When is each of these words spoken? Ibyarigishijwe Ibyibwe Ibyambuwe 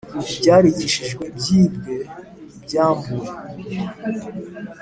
Ibyarigishijwe 0.31 1.23
Ibyibwe 1.31 1.93
Ibyambuwe 2.57 3.29